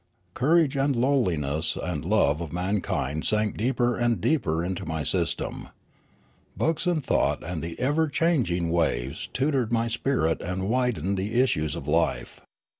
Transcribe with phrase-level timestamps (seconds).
[0.33, 5.69] Courage and lowliness and love of mankind sank deeper and deeper into my system.
[6.57, 11.75] Books and thought and the ever changeful waves tutored my spirit and widened the issues
[11.75, 12.41] of life.